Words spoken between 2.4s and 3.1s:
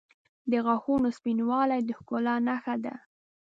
نښه ده.